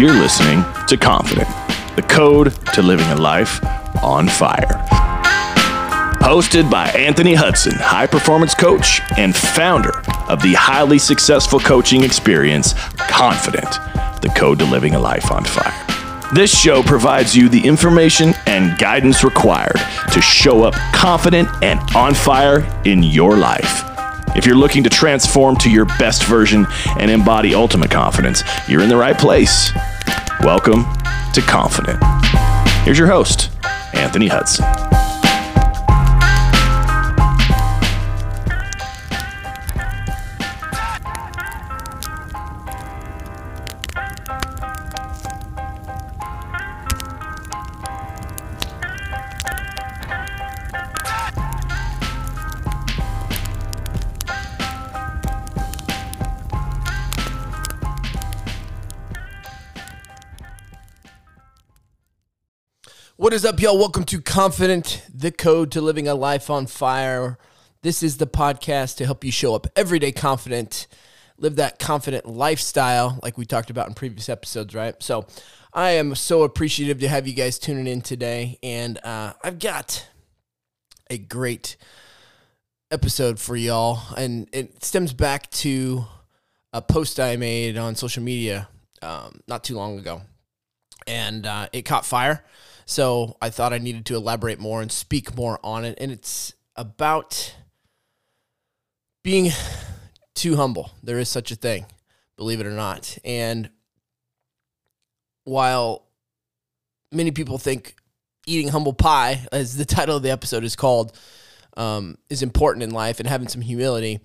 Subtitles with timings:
[0.00, 1.46] You're listening to Confident,
[1.94, 3.62] the code to living a life
[4.02, 4.82] on fire.
[6.22, 12.72] Hosted by Anthony Hudson, high performance coach and founder of the highly successful coaching experience,
[12.96, 13.70] Confident,
[14.22, 15.86] the code to living a life on fire.
[16.32, 19.76] This show provides you the information and guidance required
[20.14, 23.84] to show up confident and on fire in your life.
[24.36, 26.66] If you're looking to transform to your best version
[26.98, 29.72] and embody ultimate confidence, you're in the right place.
[30.42, 30.84] Welcome
[31.34, 32.02] to Confident.
[32.84, 33.50] Here's your host,
[33.92, 34.64] Anthony Hudson.
[63.20, 63.76] What is up, y'all?
[63.76, 67.36] Welcome to Confident, the code to living a life on fire.
[67.82, 70.86] This is the podcast to help you show up every day confident,
[71.36, 74.94] live that confident lifestyle, like we talked about in previous episodes, right?
[75.02, 75.26] So,
[75.74, 80.08] I am so appreciative to have you guys tuning in today, and uh, I've got
[81.10, 81.76] a great
[82.90, 86.06] episode for y'all, and it stems back to
[86.72, 88.68] a post I made on social media
[89.02, 90.22] um, not too long ago,
[91.06, 92.42] and uh, it caught fire
[92.90, 95.96] so I thought I needed to elaborate more and speak more on it.
[96.00, 97.54] And it's about
[99.22, 99.52] being
[100.34, 100.90] too humble.
[101.00, 101.86] There is such a thing,
[102.36, 103.16] believe it or not.
[103.24, 103.70] And
[105.44, 106.08] while
[107.12, 107.94] many people think
[108.44, 111.16] eating humble pie, as the title of the episode is called,
[111.76, 114.18] um, is important in life and having some humility,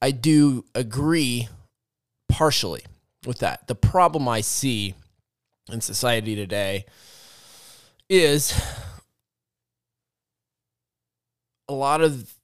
[0.00, 1.48] I do agree
[2.28, 2.82] partially
[3.24, 3.68] with that.
[3.68, 4.96] The problem I see
[5.70, 6.84] in society today
[8.12, 8.52] is
[11.68, 12.34] a lot of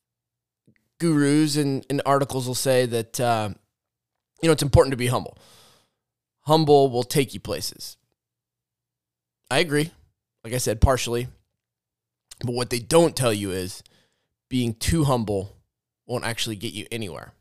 [0.99, 3.51] gurus and, and articles will say that uh,
[4.43, 5.37] you know it's important to be humble.
[6.43, 7.97] Humble will take you places.
[9.51, 9.91] I agree.
[10.45, 11.29] Like I said, partially.
[12.41, 13.83] But what they don't tell you is
[14.49, 15.57] being too humble
[16.07, 17.33] won't actually get you anywhere.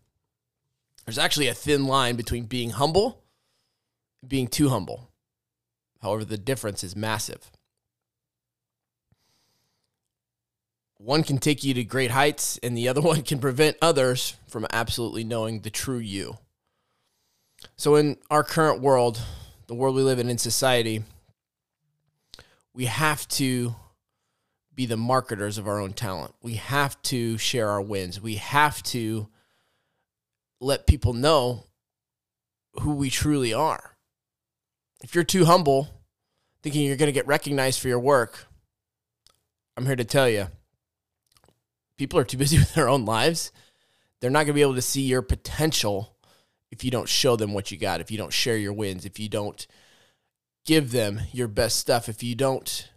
[1.06, 3.23] There's actually a thin line between being humble
[4.25, 5.12] being too humble.
[6.02, 7.52] However, the difference is massive.
[10.97, 14.68] One can take you to great heights and the other one can prevent others from
[14.72, 16.38] absolutely knowing the true you.
[17.75, 19.22] So, in our current world,
[19.68, 21.03] the world we live in in society,
[22.74, 23.75] we have to
[24.75, 26.35] be the marketers of our own talent.
[26.44, 28.22] We have to share our wins.
[28.22, 29.28] We have to
[30.62, 31.66] let people know
[32.81, 33.97] who we truly are.
[35.03, 35.88] If you're too humble,
[36.62, 38.46] thinking you're going to get recognized for your work,
[39.75, 40.47] I'm here to tell you
[41.97, 43.52] people are too busy with their own lives.
[44.19, 46.16] They're not going to be able to see your potential
[46.72, 49.19] if you don't show them what you got, if you don't share your wins, if
[49.19, 49.68] you don't
[50.66, 52.90] give them your best stuff, if you don't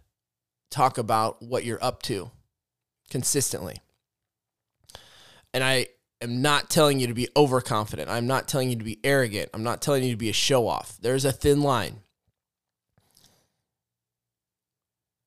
[0.69, 2.31] talk about what you're up to
[3.09, 3.77] consistently.
[5.53, 5.87] And I
[6.21, 8.09] am not telling you to be overconfident.
[8.09, 9.49] I'm not telling you to be arrogant.
[9.53, 10.97] I'm not telling you to be a show off.
[11.01, 12.01] There's a thin line.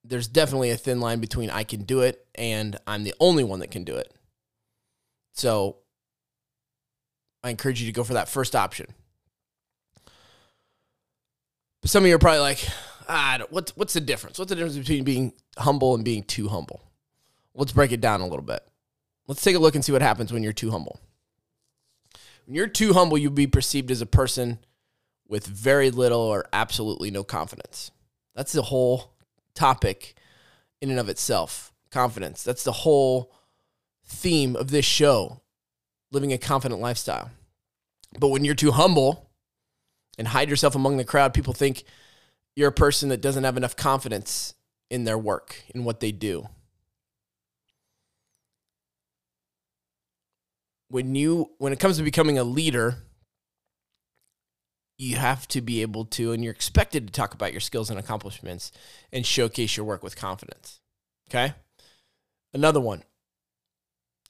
[0.04, 3.60] There's definitely a thin line between I can do it and I'm the only one
[3.60, 4.12] that can do it.
[5.32, 5.78] So
[7.42, 8.86] I encourage you to go for that first option.
[11.80, 12.66] But some of you are probably like,
[13.08, 14.38] ah, what's what's the difference?
[14.38, 16.82] What's the difference between being humble and being too humble?
[17.54, 18.62] Let's break it down a little bit.
[19.26, 21.00] Let's take a look and see what happens when you're too humble.
[22.46, 24.58] When you're too humble, you'll be perceived as a person
[25.26, 27.90] with very little or absolutely no confidence.
[28.34, 29.13] That's the whole
[29.54, 30.14] topic
[30.80, 32.42] in and of itself confidence.
[32.42, 33.32] That's the whole
[34.04, 35.40] theme of this show
[36.10, 37.30] living a confident lifestyle.
[38.18, 39.30] But when you're too humble
[40.18, 41.84] and hide yourself among the crowd, people think
[42.54, 44.54] you're a person that doesn't have enough confidence
[44.90, 46.48] in their work, in what they do.
[50.88, 52.98] When you when it comes to becoming a leader,
[54.96, 57.98] you have to be able to, and you're expected to talk about your skills and
[57.98, 58.70] accomplishments
[59.12, 60.80] and showcase your work with confidence.
[61.28, 61.54] Okay.
[62.52, 63.02] Another one,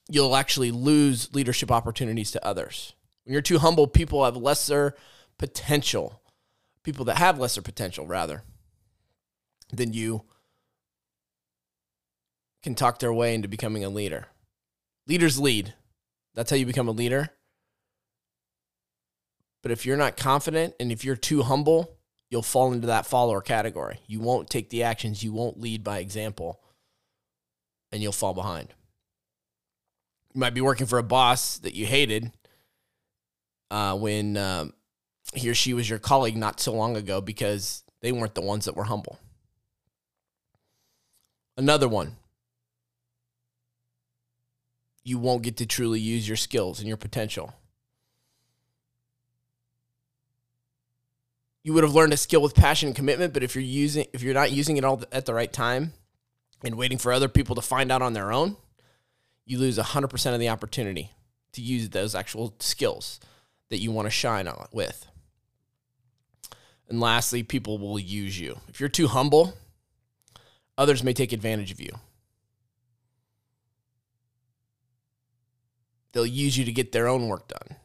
[0.09, 2.93] you'll actually lose leadership opportunities to others.
[3.23, 4.95] When you're too humble, people have lesser
[5.37, 6.21] potential.
[6.83, 8.43] People that have lesser potential, rather,
[9.71, 10.23] than you
[12.63, 14.27] can talk their way into becoming a leader.
[15.07, 15.75] Leaders lead.
[16.33, 17.29] That's how you become a leader.
[19.65, 21.95] But if you're not confident and if you're too humble
[22.29, 23.99] you'll fall into that follower category.
[24.07, 26.59] You won't take the actions, you won't lead by example,
[27.91, 28.69] and you'll fall behind.
[30.33, 32.31] You might be working for a boss that you hated
[33.71, 34.73] uh, when um,
[35.33, 38.65] he or she was your colleague not so long ago because they weren't the ones
[38.65, 39.17] that were humble.
[41.57, 42.17] Another one,
[45.05, 47.53] you won't get to truly use your skills and your potential.
[51.65, 54.21] You would have learned a skill with passion and commitment, but if you're using if
[54.21, 55.93] you're not using it all at the right time
[56.63, 58.55] and waiting for other people to find out on their own,
[59.47, 61.09] you lose 100% of the opportunity
[61.53, 63.19] to use those actual skills
[63.69, 65.07] that you want to shine on with.
[66.87, 68.59] And lastly, people will use you.
[68.67, 69.55] If you're too humble,
[70.77, 71.93] others may take advantage of you.
[76.11, 77.77] They'll use you to get their own work done.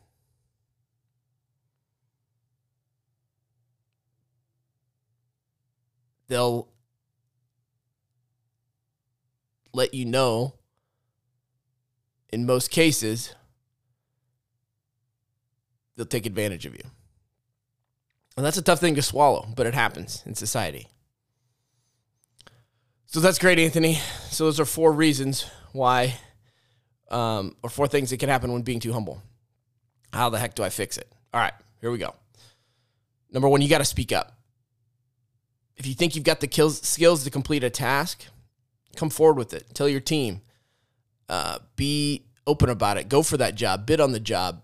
[6.31, 6.69] They'll
[9.73, 10.55] let you know,
[12.33, 13.35] in most cases,
[15.97, 16.85] they'll take advantage of you.
[18.37, 20.87] And that's a tough thing to swallow, but it happens in society.
[23.07, 23.95] So that's great, Anthony.
[24.31, 26.17] So those are four reasons why,
[27.11, 29.21] um, or four things that can happen when being too humble.
[30.13, 31.13] How the heck do I fix it?
[31.35, 32.15] All right, here we go.
[33.33, 34.40] Number one, you got to speak up.
[35.81, 38.27] If you think you've got the skills to complete a task,
[38.97, 39.65] come forward with it.
[39.73, 40.43] Tell your team.
[41.27, 43.09] Uh, be open about it.
[43.09, 43.87] Go for that job.
[43.87, 44.63] Bid on the job.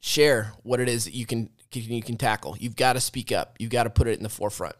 [0.00, 2.56] Share what it is that you can you can tackle.
[2.58, 3.54] You've got to speak up.
[3.60, 4.74] You've got to put it in the forefront.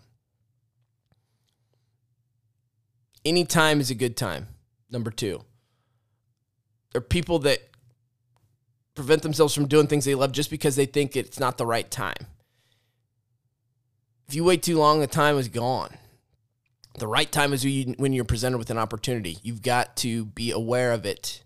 [3.24, 4.48] Any time is a good time.
[4.90, 5.44] Number two,
[6.92, 7.60] there are people that
[8.96, 11.88] prevent themselves from doing things they love just because they think it's not the right
[11.88, 12.26] time.
[14.34, 15.96] If you wait too long, the time is gone.
[16.98, 19.38] The right time is when you're presented with an opportunity.
[19.44, 21.44] You've got to be aware of it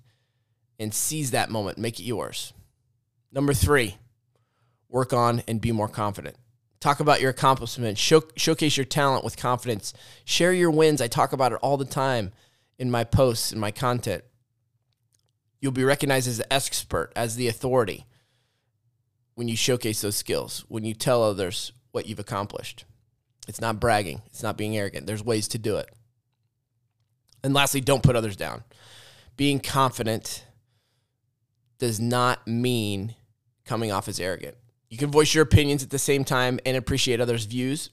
[0.79, 2.55] and seize that moment, make it yours.
[3.31, 3.99] Number three,
[4.89, 6.37] work on and be more confident.
[6.81, 9.93] Talk about your accomplishments, show, showcase your talent with confidence,
[10.25, 11.03] share your wins.
[11.03, 12.33] I talk about it all the time
[12.79, 14.25] in my posts and my content.
[15.61, 18.07] You'll be recognized as the expert, as the authority
[19.35, 22.85] when you showcase those skills, when you tell others what you've accomplished.
[23.47, 25.07] It's not bragging, it's not being arrogant.
[25.07, 25.91] There's ways to do it.
[27.43, 28.65] And lastly, don't put others down.
[29.37, 30.45] Being confident
[31.79, 33.15] does not mean
[33.65, 34.57] coming off as arrogant.
[34.91, 37.91] You can voice your opinions at the same time and appreciate others' views.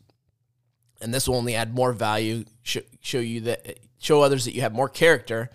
[1.02, 4.74] And this will only add more value, show you that show others that you have
[4.74, 5.50] more character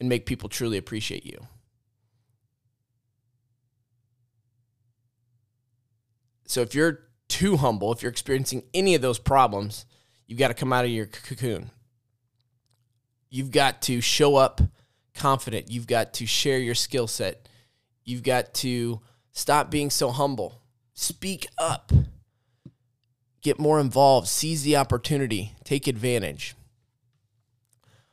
[0.00, 1.38] and make people truly appreciate you.
[6.46, 9.86] So if you're too humble, if you're experiencing any of those problems,
[10.26, 11.70] you've got to come out of your cocoon.
[13.30, 14.60] You've got to show up
[15.14, 15.70] confident.
[15.70, 17.48] You've got to share your skill set.
[18.04, 19.00] You've got to
[19.32, 20.60] stop being so humble.
[20.92, 21.92] Speak up.
[23.42, 24.28] Get more involved.
[24.28, 25.54] Seize the opportunity.
[25.64, 26.54] Take advantage.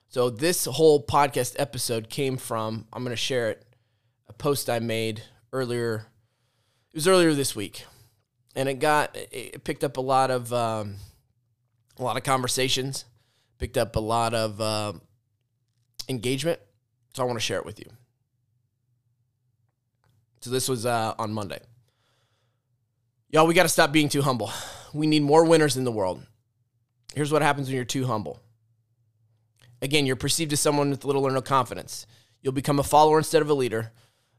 [0.07, 3.65] So, this whole podcast episode came from, I'm going to share it,
[4.27, 5.23] a post I made
[5.53, 6.07] earlier.
[6.91, 7.85] It was earlier this week.
[8.56, 10.95] And it got, it picked up a lot of, um,
[11.97, 13.06] a lot of conversations,
[13.59, 14.94] picked up a lot of uh,
[16.09, 16.59] engagement.
[17.14, 17.85] So, I want to share it with you.
[20.42, 21.59] So, this was uh, on Monday.
[23.30, 24.52] Y'all, we got to stop being too humble.
[24.94, 26.25] We need more winners in the world.
[27.16, 28.42] Here's what happens when you're too humble.
[29.81, 32.06] Again, you're perceived as someone with little or no confidence.
[32.42, 33.94] You'll become a follower instead of a leader.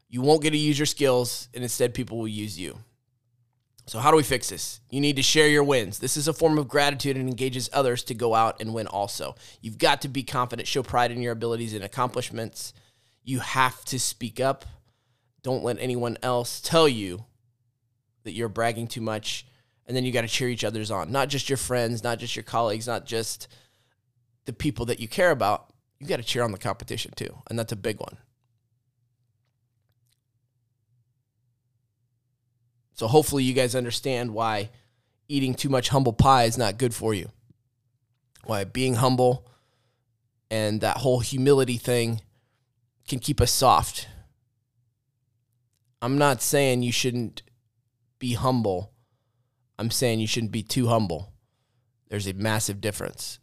[0.09, 2.77] You won't get to use your skills, and instead, people will use you.
[3.85, 4.79] So, how do we fix this?
[4.89, 5.99] You need to share your wins.
[5.99, 9.35] This is a form of gratitude and engages others to go out and win also.
[9.61, 12.73] You've got to be confident, show pride in your abilities and accomplishments.
[13.23, 14.65] You have to speak up.
[15.41, 17.25] Don't let anyone else tell you
[18.23, 19.45] that you're bragging too much
[19.85, 22.35] and then you got to cheer each other's on not just your friends not just
[22.35, 23.47] your colleagues not just
[24.45, 25.67] the people that you care about
[25.99, 28.17] you got to cheer on the competition too and that's a big one
[32.93, 34.69] so hopefully you guys understand why
[35.27, 37.29] eating too much humble pie is not good for you
[38.45, 39.47] why being humble
[40.51, 42.21] and that whole humility thing
[43.07, 44.07] can keep us soft
[46.01, 47.43] i'm not saying you shouldn't
[48.23, 48.93] be humble.
[49.77, 51.33] I'm saying you shouldn't be too humble.
[52.07, 53.37] There's a massive difference.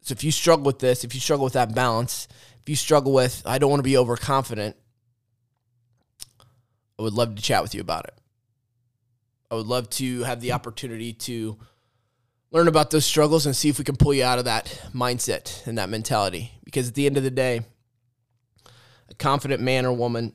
[0.00, 2.26] So if you struggle with this, if you struggle with that balance,
[2.60, 4.74] if you struggle with, I don't want to be overconfident,
[6.98, 8.14] I would love to chat with you about it.
[9.50, 11.58] I would love to have the opportunity to
[12.50, 15.66] learn about those struggles and see if we can pull you out of that mindset
[15.66, 16.52] and that mentality.
[16.64, 17.60] Because at the end of the day,
[19.08, 20.32] a confident man or woman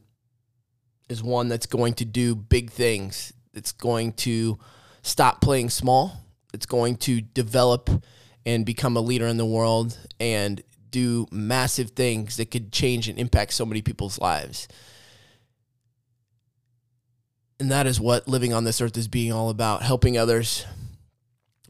[1.10, 3.34] is one that's going to do big things.
[3.54, 4.58] It's going to
[5.02, 6.14] stop playing small.
[6.54, 7.90] It's going to develop
[8.46, 13.18] and become a leader in the world and do massive things that could change and
[13.18, 14.68] impact so many people's lives.
[17.62, 20.66] And that is what living on this earth is being all about helping others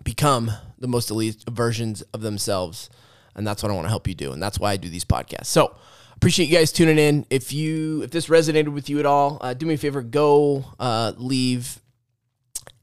[0.05, 2.89] become the most elite versions of themselves.
[3.35, 4.31] And that's what I want to help you do.
[4.31, 5.47] And that's why I do these podcasts.
[5.47, 5.75] So,
[6.15, 7.25] appreciate you guys tuning in.
[7.29, 10.63] If you if this resonated with you at all, uh, do me a favor, go
[10.79, 11.81] uh, leave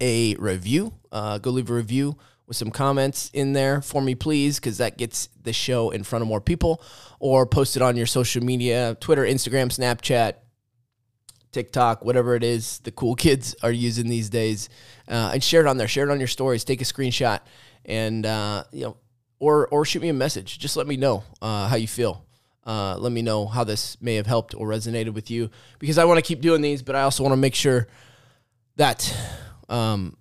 [0.02, 0.92] a review.
[1.10, 4.98] Uh, go leave a review with some comments in there for me, please, because that
[4.98, 6.82] gets the show in front of more people.
[7.20, 10.34] Or post it on your social media Twitter, Instagram, Snapchat,
[11.58, 14.68] TikTok, whatever it is the cool kids are using these days.
[15.08, 15.88] Uh, and share it on there.
[15.88, 16.62] Share it on your stories.
[16.62, 17.40] Take a screenshot
[17.84, 18.96] and, uh, you know,
[19.40, 20.60] or, or shoot me a message.
[20.60, 22.24] Just let me know uh, how you feel.
[22.64, 25.50] Uh, let me know how this may have helped or resonated with you
[25.80, 27.88] because I want to keep doing these, but I also want to make sure
[28.76, 29.12] that
[29.68, 30.16] um,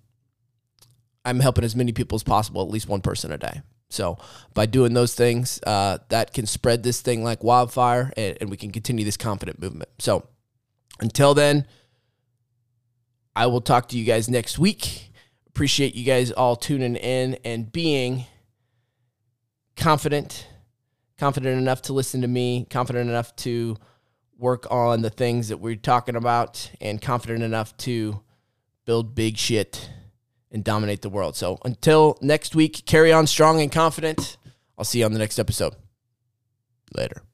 [1.24, 3.60] I'm helping as many people as possible, at least one person a day.
[3.90, 4.18] So
[4.54, 8.56] by doing those things, uh, that can spread this thing like wildfire, and, and we
[8.56, 9.90] can continue this confident movement.
[9.98, 10.26] So
[11.00, 11.66] until then,
[13.34, 15.12] I will talk to you guys next week.
[15.46, 18.26] Appreciate you guys all tuning in and being
[19.76, 20.46] confident,
[21.18, 23.76] confident enough to listen to me, confident enough to
[24.36, 28.20] work on the things that we're talking about, and confident enough to
[28.84, 29.90] build big shit
[30.50, 31.36] and dominate the world.
[31.36, 34.36] So until next week, carry on strong and confident.
[34.76, 35.74] I'll see you on the next episode.
[36.94, 37.27] Later.